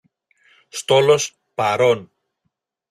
Στόλος, 0.69 1.33
παρών. 1.55 2.11